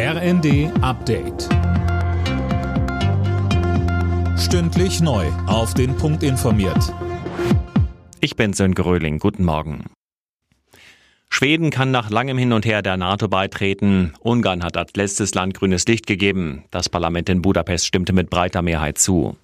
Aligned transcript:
RND 0.00 0.70
Update. 0.80 1.48
Stündlich 4.38 5.00
neu. 5.00 5.26
Auf 5.48 5.74
den 5.74 5.96
Punkt 5.96 6.22
informiert. 6.22 6.94
Ich 8.20 8.36
bin 8.36 8.52
Sönke 8.52 8.84
Röhling. 8.84 9.18
Guten 9.18 9.44
Morgen. 9.44 9.86
Schweden 11.28 11.70
kann 11.70 11.90
nach 11.90 12.10
langem 12.10 12.38
Hin 12.38 12.52
und 12.52 12.64
Her 12.64 12.82
der 12.82 12.96
NATO 12.96 13.26
beitreten. 13.26 14.12
Ungarn 14.20 14.62
hat 14.62 14.76
als 14.76 14.92
letztes 14.94 15.34
Land 15.34 15.54
grünes 15.54 15.84
Licht 15.88 16.06
gegeben. 16.06 16.62
Das 16.70 16.88
Parlament 16.88 17.28
in 17.28 17.42
Budapest 17.42 17.84
stimmte 17.84 18.12
mit 18.12 18.30
breiter 18.30 18.62
Mehrheit 18.62 18.98
zu. 18.98 19.36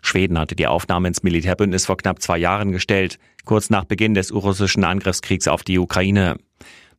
Schweden 0.00 0.38
hatte 0.38 0.56
die 0.56 0.68
Aufnahme 0.68 1.08
ins 1.08 1.22
Militärbündnis 1.22 1.84
vor 1.84 1.98
knapp 1.98 2.22
zwei 2.22 2.38
Jahren 2.38 2.72
gestellt, 2.72 3.18
kurz 3.44 3.68
nach 3.68 3.84
Beginn 3.84 4.14
des 4.14 4.32
russischen 4.32 4.84
Angriffskriegs 4.84 5.48
auf 5.48 5.64
die 5.64 5.78
Ukraine. 5.78 6.38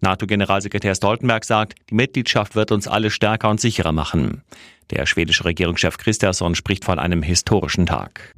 NATO-Generalsekretär 0.01 0.95
Stoltenberg 0.95 1.43
sagt, 1.45 1.75
die 1.89 1.95
Mitgliedschaft 1.95 2.55
wird 2.55 2.71
uns 2.71 2.87
alle 2.87 3.11
stärker 3.11 3.49
und 3.49 3.59
sicherer 3.59 3.91
machen. 3.91 4.43
Der 4.91 5.05
schwedische 5.05 5.45
Regierungschef 5.45 5.97
Christiansson 5.97 6.55
spricht 6.55 6.85
von 6.85 6.99
einem 6.99 7.21
historischen 7.21 7.85
Tag. 7.85 8.33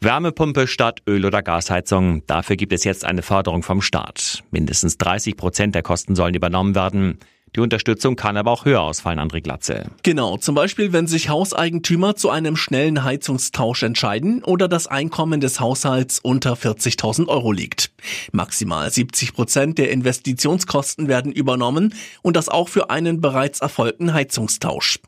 Wärmepumpe 0.00 0.68
statt 0.68 1.02
Öl- 1.08 1.26
oder 1.26 1.42
Gasheizung. 1.42 2.22
Dafür 2.26 2.56
gibt 2.56 2.72
es 2.72 2.84
jetzt 2.84 3.04
eine 3.04 3.22
Förderung 3.22 3.64
vom 3.64 3.82
Staat. 3.82 4.44
Mindestens 4.52 4.96
30 4.98 5.36
Prozent 5.36 5.74
der 5.74 5.82
Kosten 5.82 6.14
sollen 6.14 6.34
übernommen 6.34 6.76
werden. 6.76 7.18
Die 7.58 7.62
Unterstützung 7.62 8.14
kann 8.14 8.36
aber 8.36 8.52
auch 8.52 8.66
höher 8.66 8.82
ausfallen, 8.82 9.18
André 9.18 9.40
Glatze. 9.40 9.86
Genau, 10.04 10.36
zum 10.36 10.54
Beispiel, 10.54 10.92
wenn 10.92 11.08
sich 11.08 11.28
Hauseigentümer 11.28 12.14
zu 12.14 12.30
einem 12.30 12.54
schnellen 12.54 13.02
Heizungstausch 13.02 13.82
entscheiden 13.82 14.44
oder 14.44 14.68
das 14.68 14.86
Einkommen 14.86 15.40
des 15.40 15.58
Haushalts 15.58 16.20
unter 16.20 16.52
40.000 16.52 17.26
Euro 17.26 17.50
liegt. 17.50 17.90
Maximal 18.30 18.88
70 18.88 19.34
Prozent 19.34 19.78
der 19.78 19.90
Investitionskosten 19.90 21.08
werden 21.08 21.32
übernommen 21.32 21.94
und 22.22 22.36
das 22.36 22.48
auch 22.48 22.68
für 22.68 22.90
einen 22.90 23.20
bereits 23.20 23.58
erfolgten 23.58 24.14
Heizungstausch. 24.14 25.00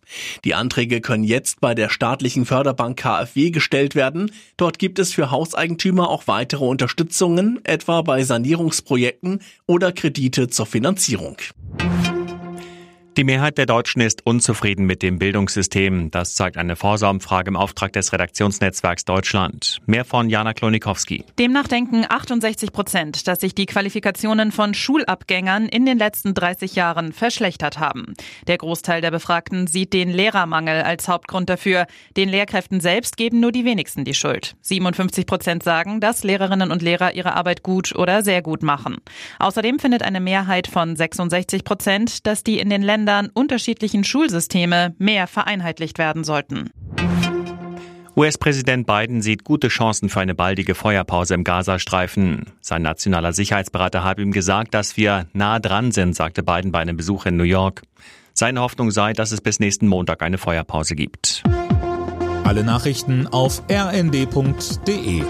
Die 0.44 0.56
Anträge 0.56 1.00
können 1.00 1.22
jetzt 1.22 1.60
bei 1.60 1.76
der 1.76 1.88
staatlichen 1.88 2.46
Förderbank 2.46 2.98
KfW 2.98 3.52
gestellt 3.52 3.94
werden. 3.94 4.32
Dort 4.56 4.80
gibt 4.80 4.98
es 4.98 5.12
für 5.12 5.30
Hauseigentümer 5.30 6.08
auch 6.08 6.26
weitere 6.26 6.64
Unterstützungen, 6.64 7.60
etwa 7.62 8.02
bei 8.02 8.24
Sanierungsprojekten 8.24 9.40
oder 9.68 9.92
Kredite 9.92 10.48
zur 10.48 10.66
Finanzierung. 10.66 11.36
Die 13.16 13.24
Mehrheit 13.24 13.58
der 13.58 13.66
Deutschen 13.66 14.02
ist 14.02 14.24
unzufrieden 14.24 14.86
mit 14.86 15.02
dem 15.02 15.18
Bildungssystem. 15.18 16.12
Das 16.12 16.36
zeigt 16.36 16.56
eine 16.56 16.76
Vorsorumfrage 16.76 17.48
im 17.48 17.56
Auftrag 17.56 17.92
des 17.92 18.12
Redaktionsnetzwerks 18.12 19.04
Deutschland. 19.04 19.78
Mehr 19.86 20.04
von 20.04 20.30
Jana 20.30 20.54
Klonikowski. 20.54 21.24
Demnach 21.36 21.66
denken 21.66 22.06
68 22.08 22.70
Prozent, 22.70 23.26
dass 23.26 23.40
sich 23.40 23.52
die 23.56 23.66
Qualifikationen 23.66 24.52
von 24.52 24.74
Schulabgängern 24.74 25.66
in 25.66 25.86
den 25.86 25.98
letzten 25.98 26.34
30 26.34 26.76
Jahren 26.76 27.12
verschlechtert 27.12 27.80
haben. 27.80 28.14
Der 28.46 28.58
Großteil 28.58 29.00
der 29.00 29.10
Befragten 29.10 29.66
sieht 29.66 29.92
den 29.92 30.10
Lehrermangel 30.10 30.82
als 30.82 31.08
Hauptgrund 31.08 31.50
dafür. 31.50 31.86
Den 32.16 32.28
Lehrkräften 32.28 32.78
selbst 32.78 33.16
geben 33.16 33.40
nur 33.40 33.50
die 33.50 33.64
wenigsten 33.64 34.04
die 34.04 34.14
Schuld. 34.14 34.54
57 34.60 35.26
Prozent 35.26 35.64
sagen, 35.64 36.00
dass 36.00 36.22
Lehrerinnen 36.22 36.70
und 36.70 36.80
Lehrer 36.80 37.12
ihre 37.14 37.34
Arbeit 37.34 37.64
gut 37.64 37.92
oder 37.96 38.22
sehr 38.22 38.40
gut 38.40 38.62
machen. 38.62 38.98
Außerdem 39.40 39.80
findet 39.80 40.04
eine 40.04 40.20
Mehrheit 40.20 40.68
von 40.68 40.94
66 40.94 41.64
Prozent, 41.64 42.24
dass 42.28 42.44
die 42.44 42.60
in 42.60 42.70
den 42.70 42.82
Ländern 42.82 42.99
Ländern 43.00 43.30
unterschiedlichen 43.32 44.04
Schulsysteme 44.04 44.94
mehr 44.98 45.26
vereinheitlicht 45.26 45.96
werden 45.96 46.22
sollten. 46.22 46.68
US-Präsident 48.14 48.86
Biden 48.86 49.22
sieht 49.22 49.44
gute 49.44 49.68
Chancen 49.68 50.10
für 50.10 50.20
eine 50.20 50.34
baldige 50.34 50.74
Feuerpause 50.74 51.32
im 51.32 51.42
Gazastreifen. 51.42 52.44
Sein 52.60 52.82
nationaler 52.82 53.32
Sicherheitsberater 53.32 54.04
hat 54.04 54.18
ihm 54.18 54.32
gesagt, 54.32 54.74
dass 54.74 54.98
wir 54.98 55.28
nah 55.32 55.58
dran 55.60 55.92
sind, 55.92 56.14
sagte 56.14 56.42
Biden 56.42 56.72
bei 56.72 56.80
einem 56.80 56.98
Besuch 56.98 57.24
in 57.24 57.38
New 57.38 57.44
York. 57.44 57.82
Seine 58.34 58.60
Hoffnung 58.60 58.90
sei, 58.90 59.14
dass 59.14 59.32
es 59.32 59.40
bis 59.40 59.60
nächsten 59.60 59.88
Montag 59.88 60.22
eine 60.22 60.36
Feuerpause 60.36 60.94
gibt. 60.94 61.42
Alle 62.44 62.64
Nachrichten 62.64 63.26
auf 63.28 63.62
rnd.de 63.70 65.22